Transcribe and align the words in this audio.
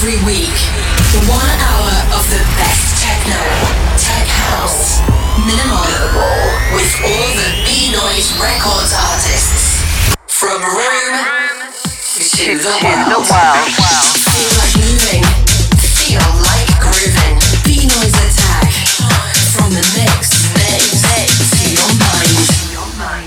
Every 0.00 0.16
week, 0.24 0.56
one 1.28 1.52
hour 1.60 1.92
of 2.16 2.24
the 2.32 2.40
best 2.56 3.04
techno, 3.04 3.36
tech 4.00 4.24
house, 4.48 5.04
minimal, 5.44 5.84
with 6.72 6.88
all 7.04 7.28
the 7.36 7.52
Beenoise 7.68 8.32
Records 8.40 8.96
artists. 8.96 9.84
From 10.26 10.56
Rome 10.56 11.20
to 12.16 12.56
the 12.56 12.72
world. 12.80 13.60
Feel 14.24 14.48
like 14.56 14.72
moving, 14.80 15.20
feel 15.76 16.24
like 16.48 16.72
grooving. 16.80 17.36
Beenoise 17.68 18.16
Attack. 18.24 18.72
From 19.52 19.68
the 19.68 19.84
mix, 20.00 20.48
mix, 20.56 20.96
mix 21.12 21.60
to 21.60 21.76
your 21.76 21.92
mind. 22.96 23.20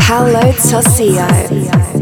Paolo 0.00 0.48
Tossio. 0.64 1.95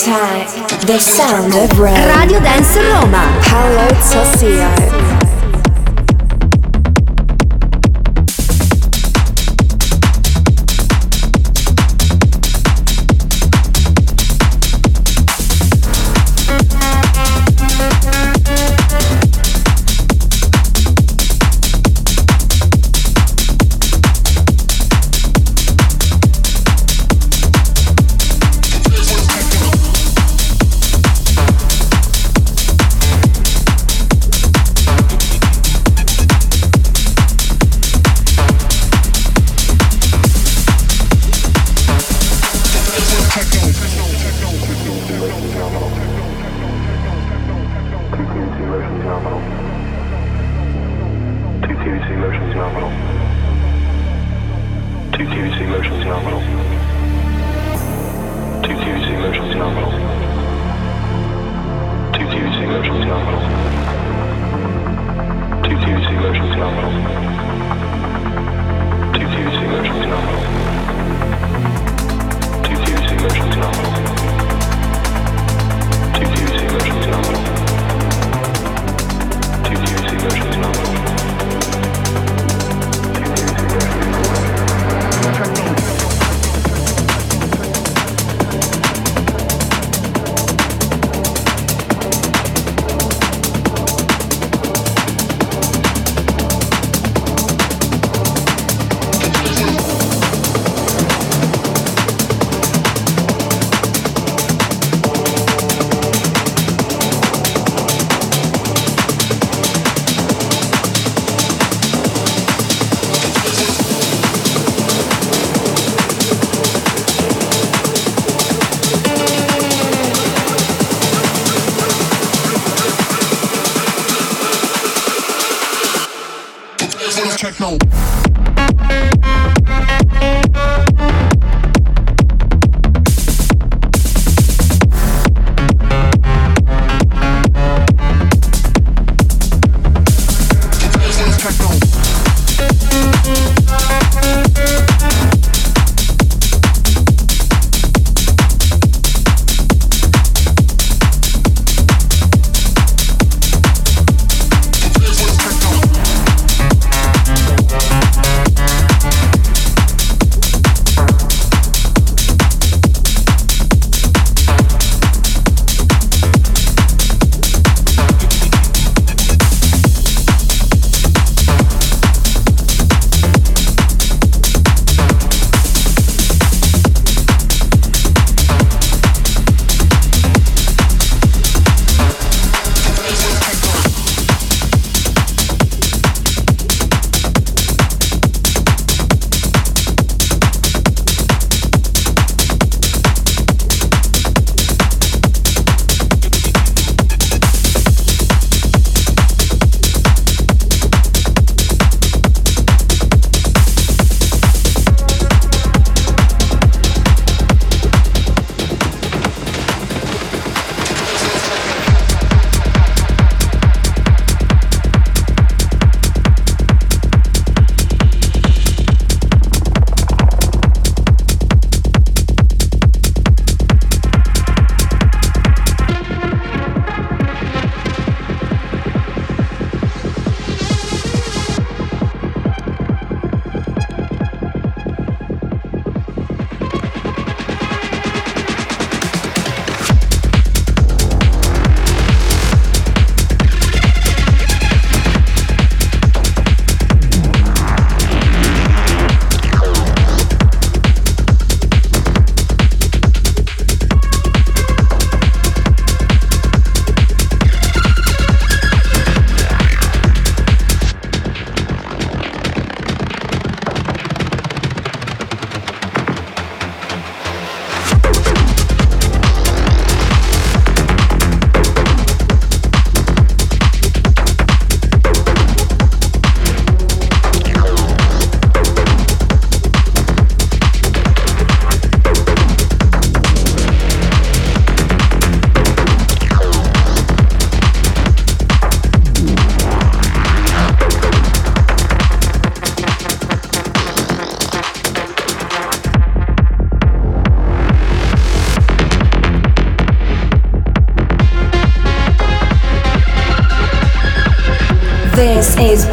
Attack, 0.00 0.80
the 0.86 0.98
sound 0.98 1.52
of 1.52 1.78
Rome. 1.78 1.94
Radio 1.94 2.40
Dance 2.40 2.74
Roma. 2.74 3.38
Paolo 3.44 3.86
Tossio. 4.00 4.79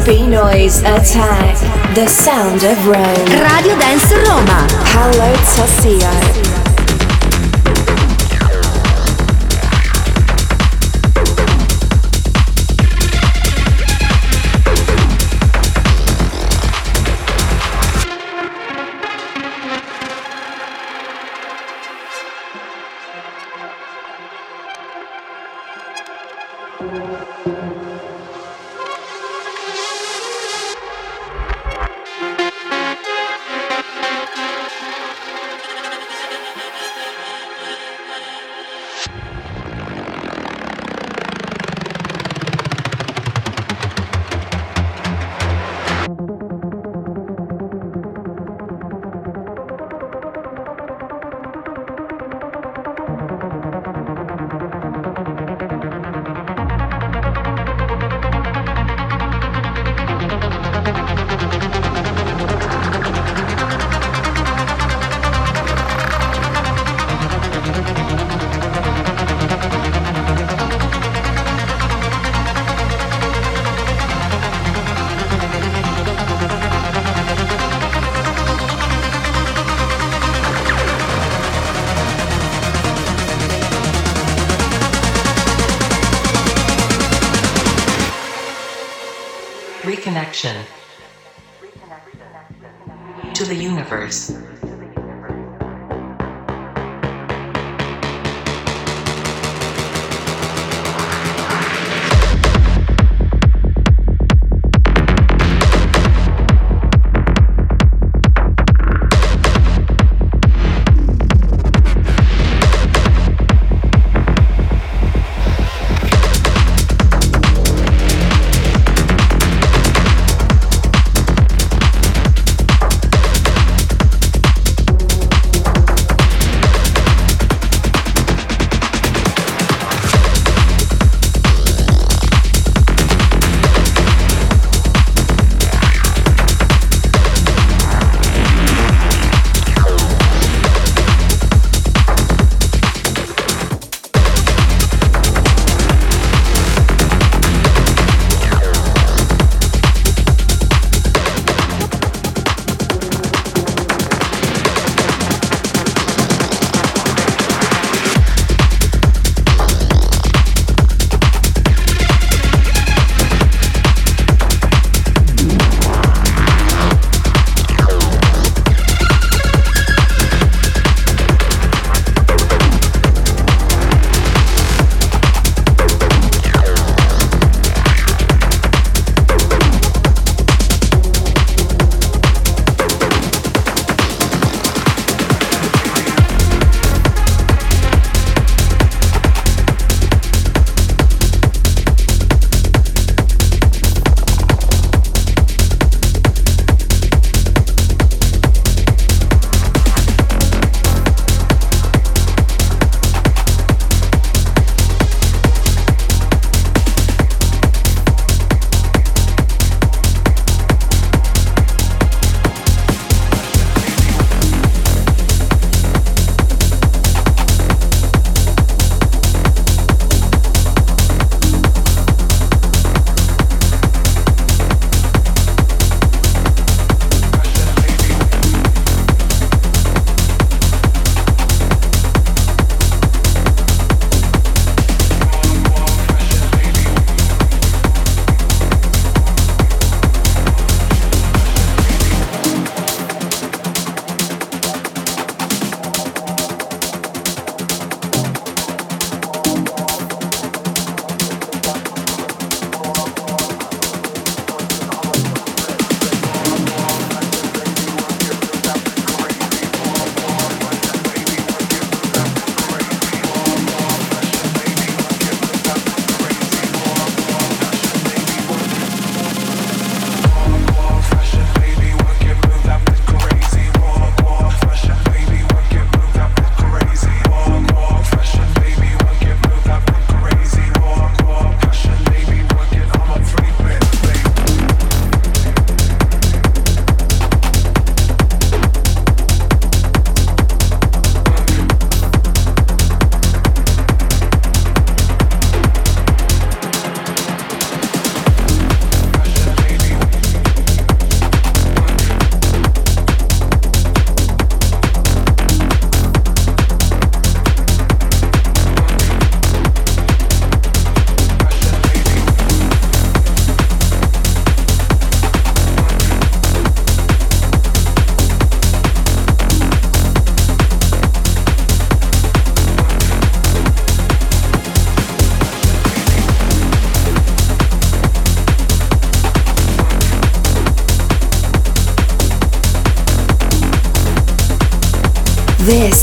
Beenoise 0.08 0.80
Attack, 0.80 1.58
the 1.94 2.06
sound 2.06 2.64
of 2.64 2.86
Rome. 2.86 3.26
Radio 3.42 3.78
Dance 3.78 4.10
Roma. 4.26 4.66
Paolo 4.86 5.34
Tossio. 5.44 6.47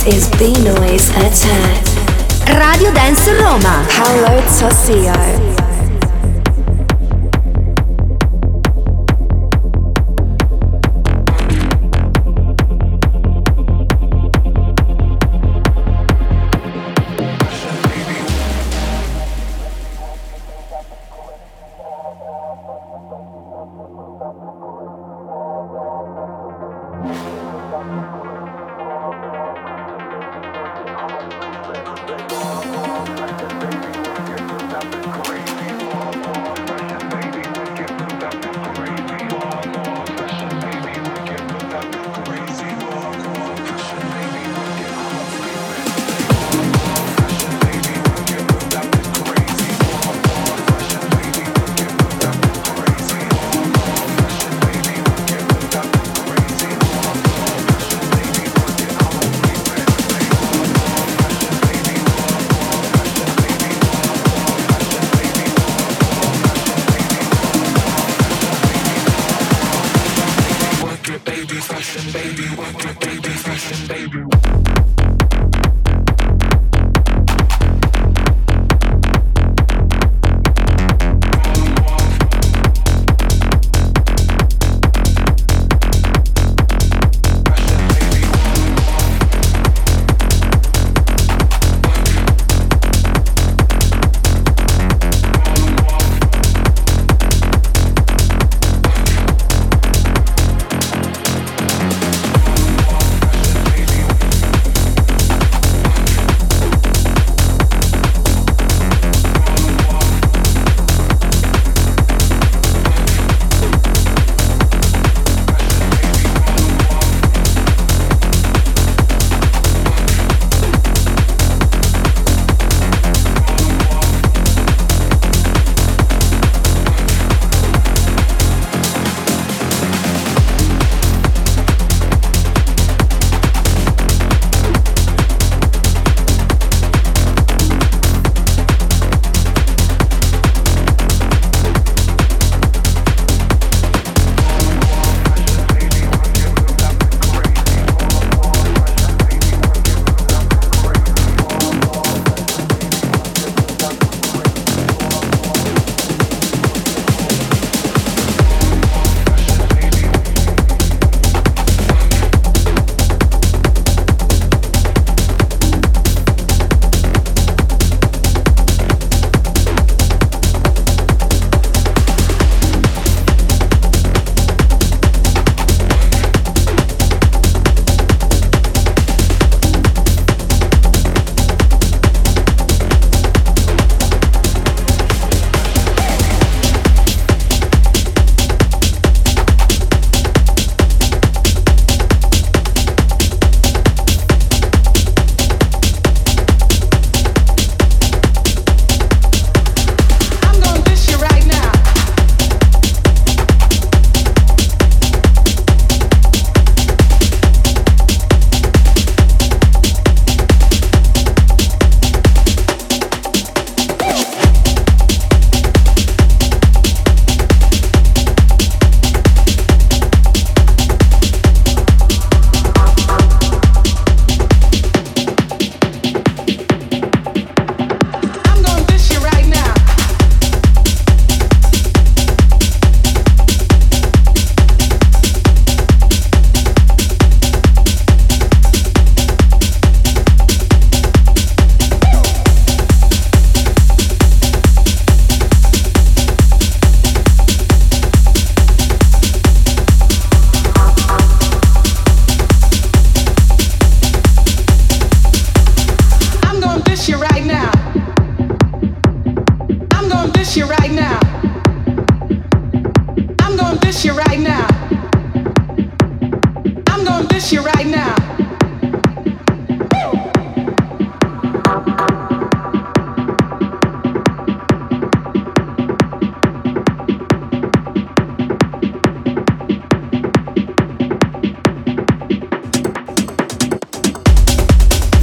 This 0.06 0.28
is 0.28 0.30
Beenoise 0.36 1.10
Attack. 1.18 2.60
Radio 2.60 2.94
Dance 2.94 3.28
Roma. 3.42 3.84
Paolo 3.90 4.40
Tossio. 4.42 5.65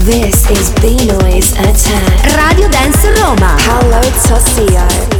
This 0.04 0.50
is 0.50 0.72
B 0.80 0.96
Noise 1.06 1.52
Attack. 1.52 2.36
Radio 2.36 2.68
Dance 2.68 3.06
Roma. 3.20 3.56
Paolo 3.60 4.00
Tossio. 4.26 5.11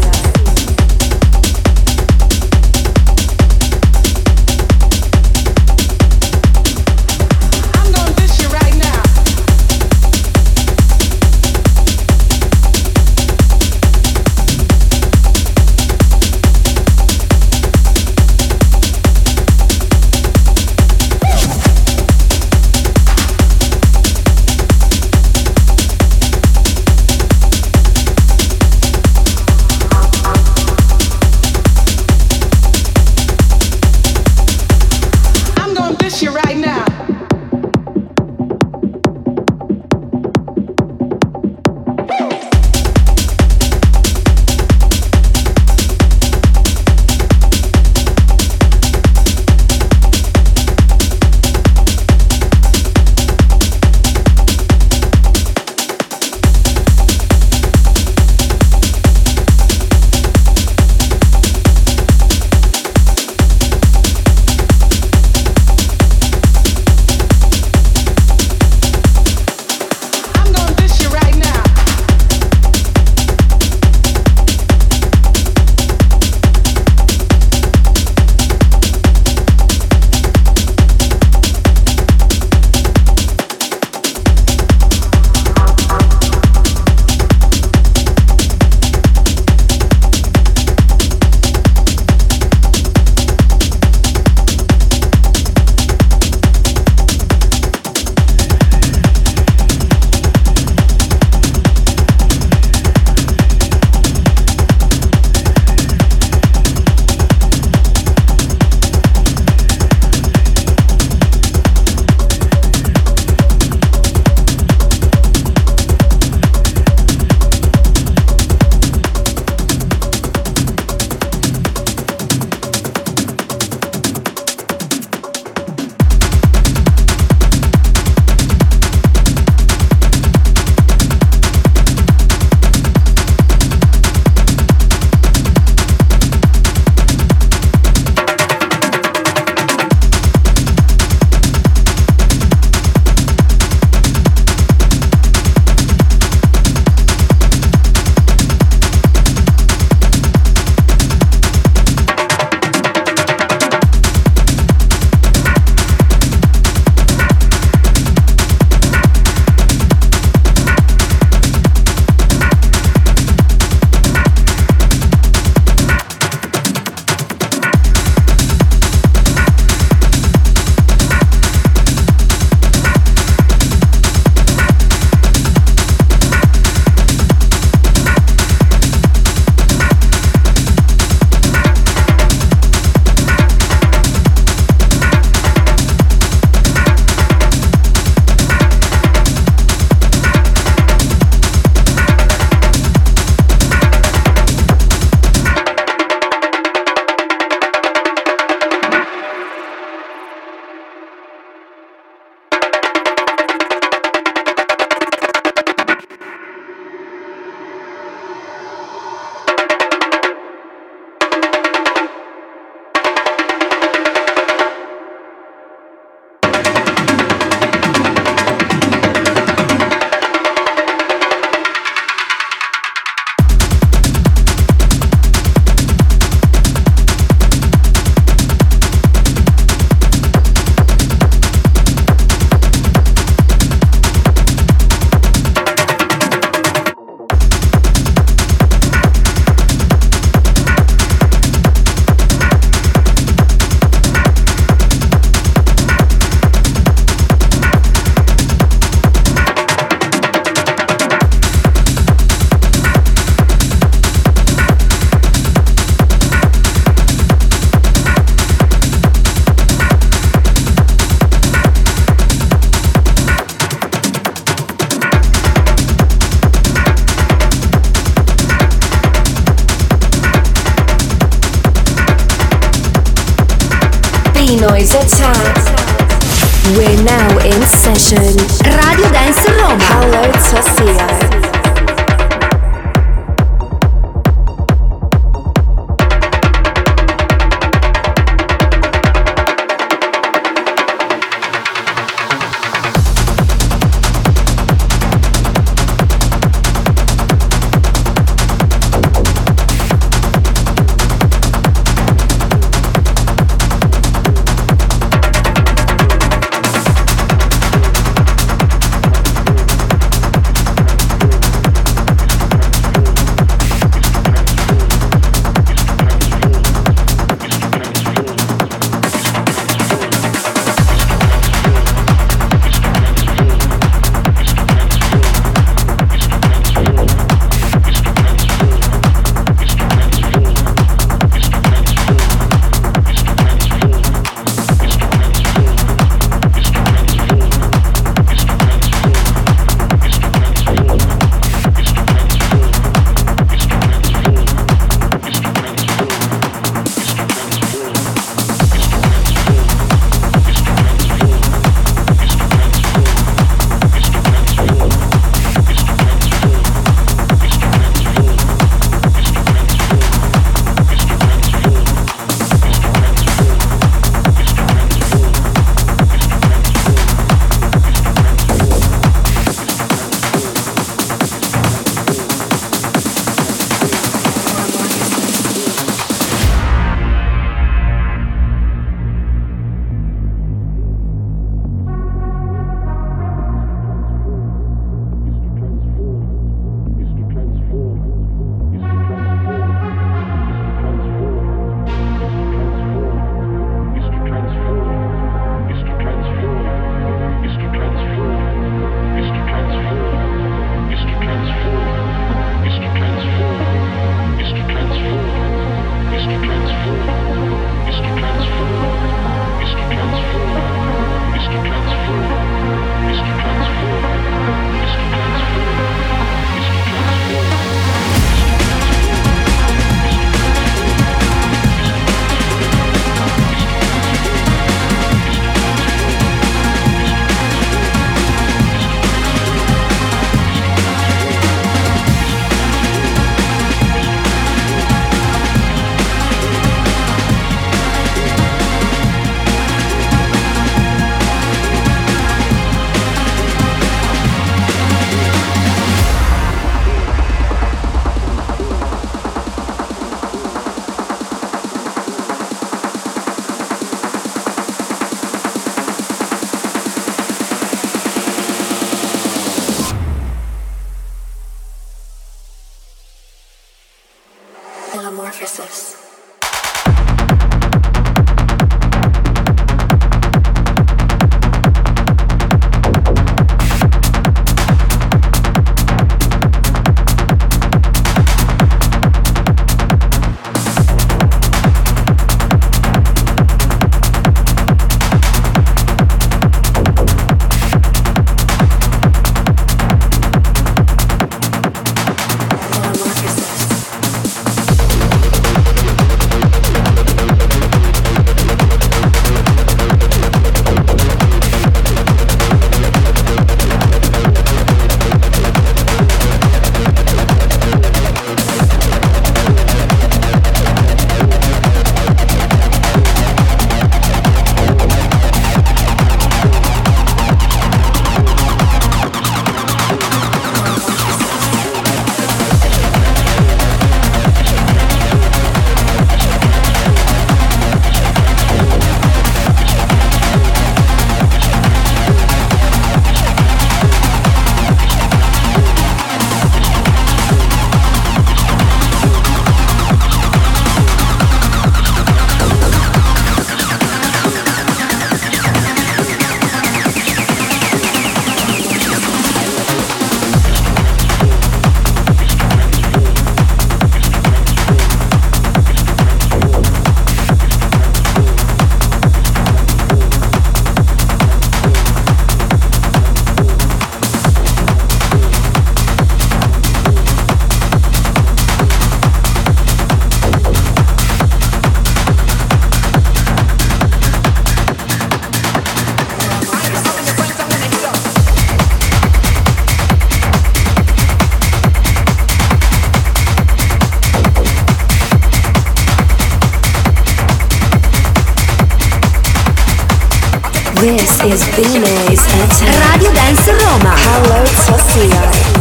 Is 591.25 591.45
Beenoise 591.55 592.27
Attack. 592.43 592.91
Radio 592.91 593.13
Dance 593.13 593.53
Roma. 593.53 593.95
Paolo 593.95 594.43
Tossio. 594.67 595.52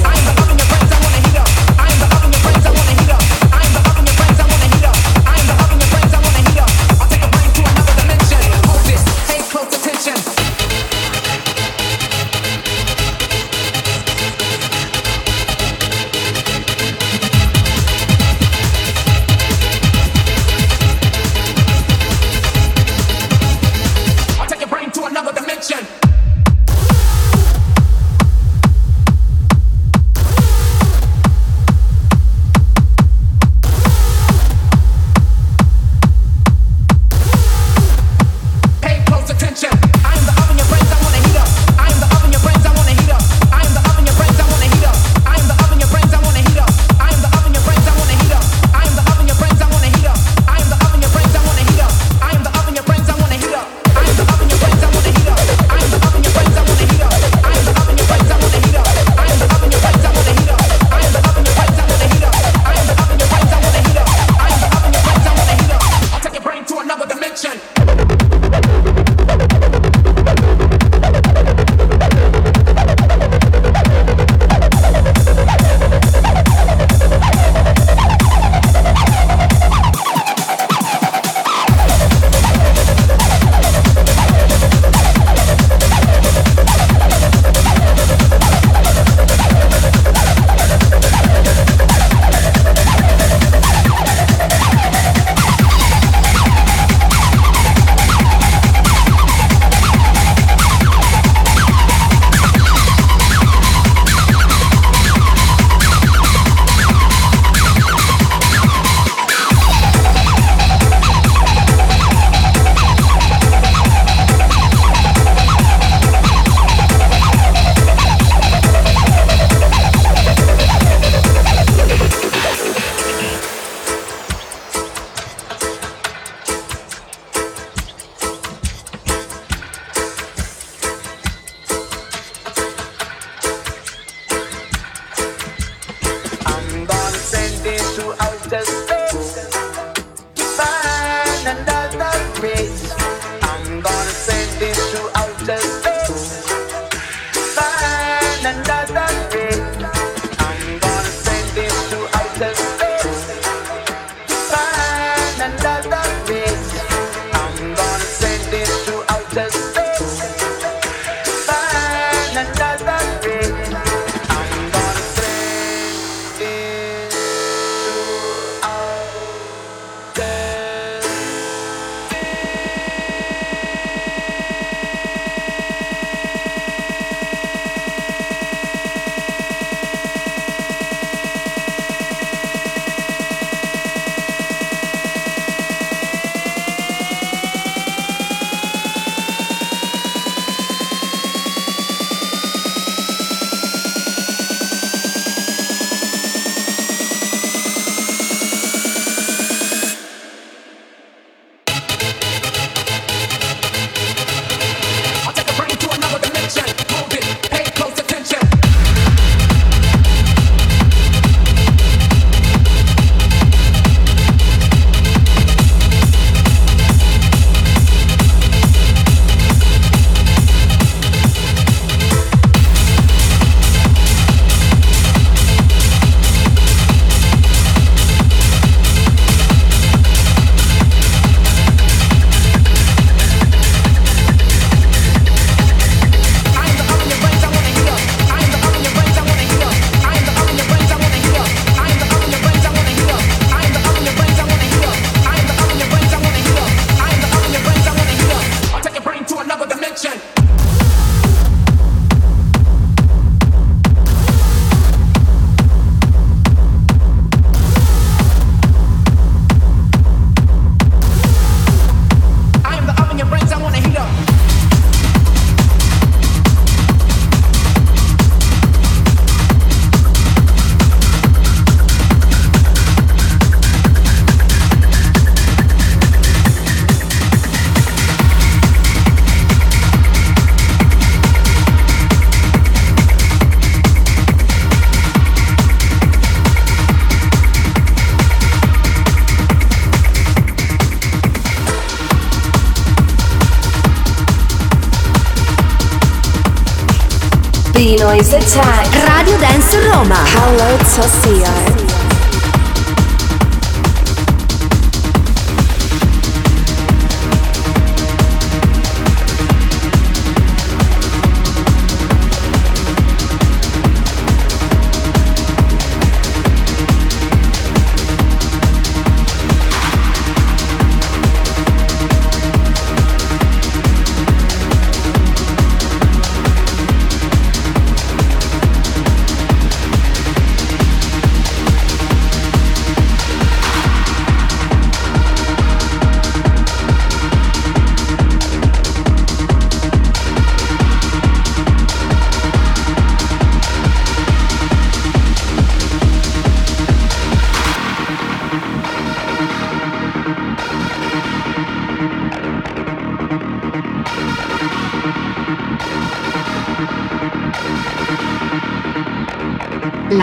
Beenoise 297.81 298.35
Attack. 298.35 298.93
Radio 299.07 299.35
Dance 299.39 299.75
Roma. 299.79 300.23
Paolo 300.35 300.77
Tossio. 300.83 301.90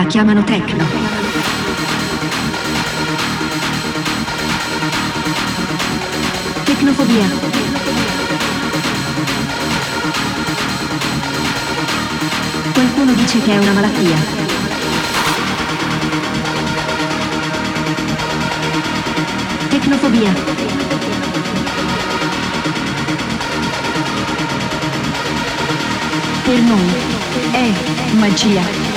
Chiamano 0.09 0.43
Tecno. 0.43 0.83
Tecnofobia. 6.63 7.27
Qualcuno 12.73 13.13
dice 13.13 13.39
che 13.39 13.53
è 13.53 13.57
una 13.59 13.71
malattia. 13.71 14.17
Tecnofobia. 19.69 20.33
Per 26.45 26.59
noi 26.61 26.93
è 27.51 27.71
magia. 28.15 28.88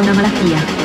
una 0.00 0.14
malafía. 0.14 0.77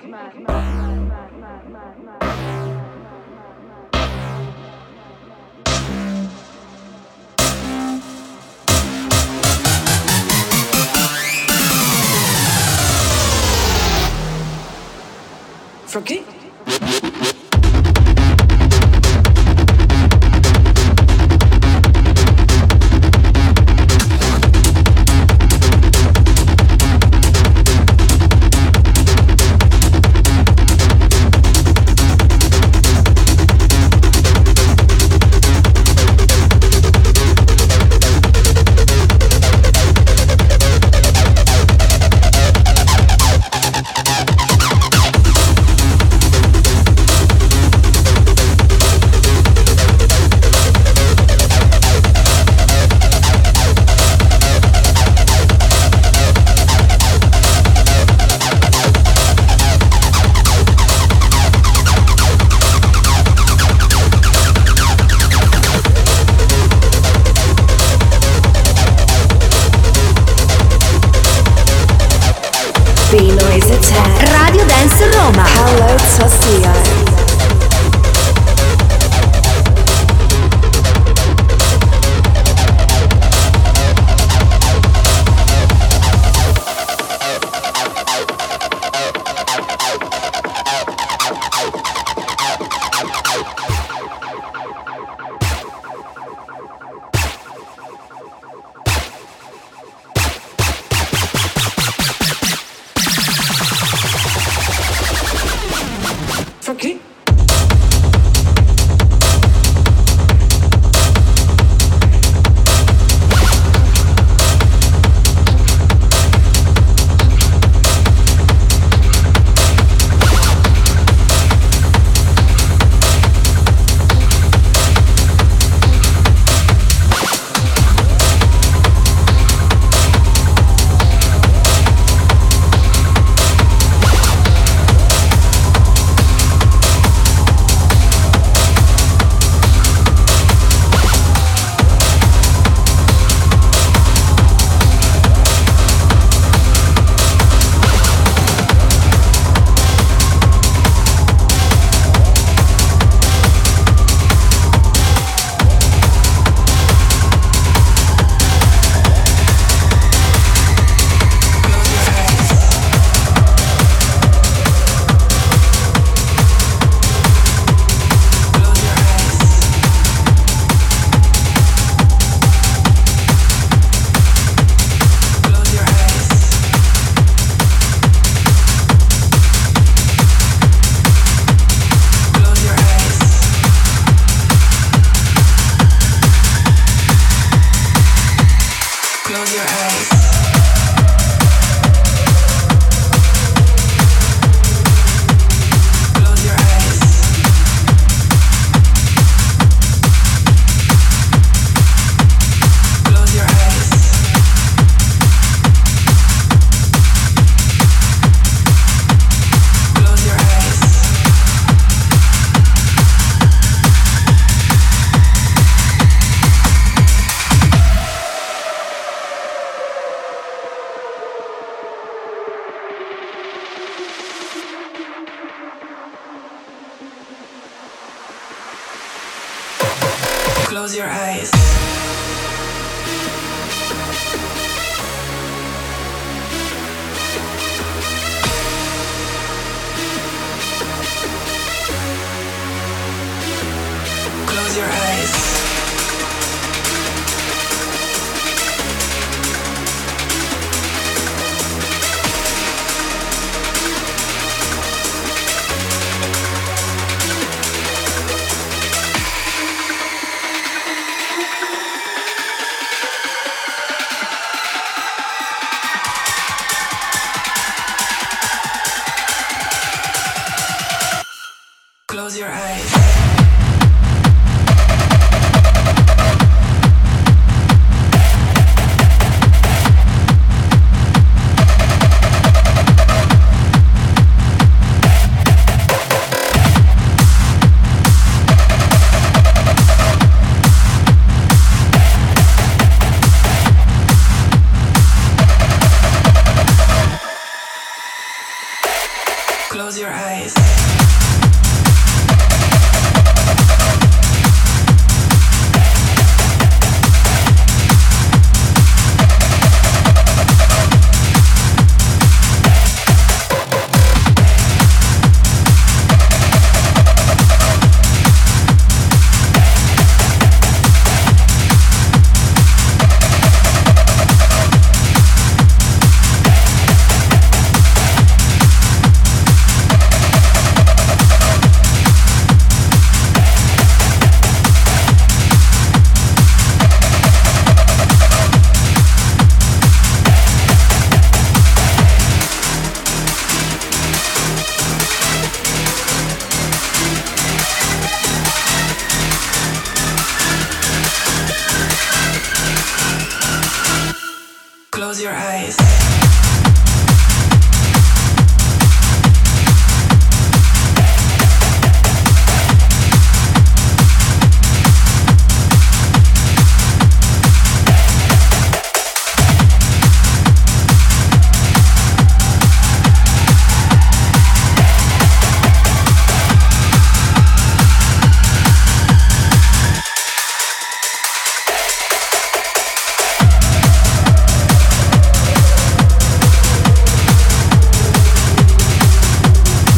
Verkünd. 0.00 0.57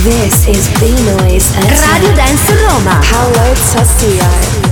This 0.03 0.48
is 0.48 0.66
Beenoise 0.80 1.55
at 1.59 1.92
Radio 1.92 2.16
Dance 2.16 2.51
Roma. 2.53 3.03
Paolo 3.05 3.53
Tossio. 3.53 4.70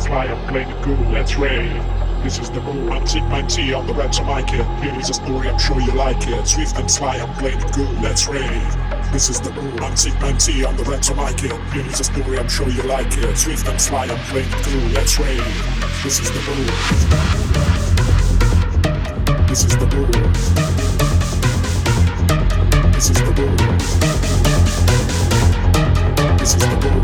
Sly, 0.00 0.26
I'm 0.26 0.48
playing 0.48 0.70
it 0.70 0.82
cool. 0.82 0.96
Let's 1.12 1.36
rave. 1.36 1.82
This 2.22 2.38
is 2.38 2.50
the 2.50 2.60
rule. 2.60 2.92
I'm 2.92 3.06
Sid 3.06 3.22
T 3.48 3.72
on 3.72 3.86
the 3.86 3.94
red 3.94 4.12
to 4.14 4.24
mic 4.24 4.52
it. 4.52 4.66
Here 4.82 4.98
is 4.98 5.10
a 5.10 5.14
story, 5.14 5.48
I'm 5.48 5.58
sure 5.58 5.80
you 5.80 5.92
like 5.92 6.26
it. 6.26 6.46
Swift 6.46 6.76
and 6.78 6.90
sly, 6.90 7.16
I'm 7.16 7.32
playing 7.34 7.60
it 7.60 7.72
cool. 7.72 7.92
Let's 8.02 8.26
rave. 8.28 8.76
This 9.12 9.28
is 9.30 9.40
the 9.40 9.50
rule. 9.52 9.82
I'm 9.84 9.96
Sid 9.96 10.14
T 10.38 10.64
on 10.64 10.76
the 10.76 10.84
red 10.84 11.02
to 11.04 11.14
mic 11.14 11.42
it. 11.44 11.52
Here 11.72 11.86
is 11.86 12.00
a 12.00 12.04
story, 12.04 12.38
I'm 12.38 12.48
sure 12.48 12.68
you 12.68 12.82
like 12.82 13.16
it. 13.16 13.36
Swift 13.36 13.68
and 13.68 13.80
sly, 13.80 14.06
I'm 14.06 14.18
playing 14.30 14.48
it 14.48 14.64
cool. 14.64 14.88
Let's 14.90 15.18
rave. 15.18 15.44
This 16.02 16.20
is 16.20 16.30
the 16.30 16.40
rule. 16.48 16.66
This 19.48 19.64
is 19.64 19.76
the 19.76 19.86
rule. 19.86 20.10
This 22.92 23.10
is 23.10 23.16
the 23.16 23.32
rule 23.32 23.60
this 26.40 26.54
is 26.54 26.60
the 26.60 26.66
go. 26.80 27.00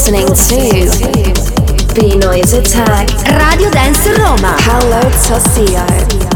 Listening 0.00 0.28
to 0.28 1.94
Beenoise 1.94 2.54
Attack. 2.54 3.10
Radio 3.36 3.68
Dance 3.68 4.08
Roma. 4.16 4.56
Paolo 4.64 4.98
Tossio. 5.10 6.29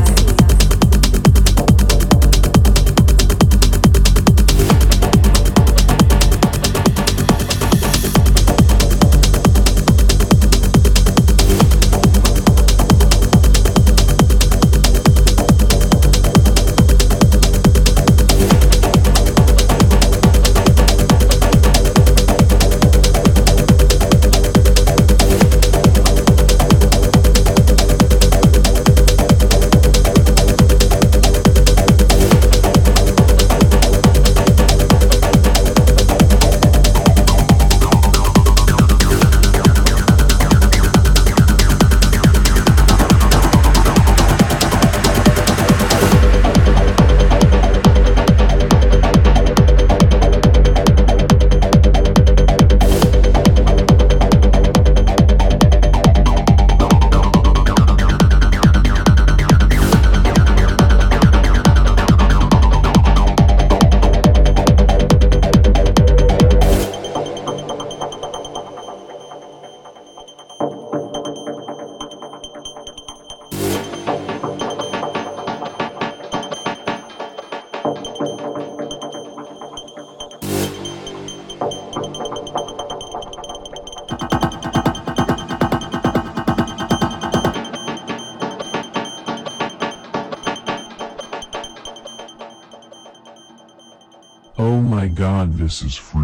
This 95.65 95.81
is 95.81 95.95
freaking 95.95 96.24